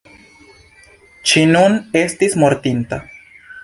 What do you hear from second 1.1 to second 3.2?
Ŝi nun estis mortinta.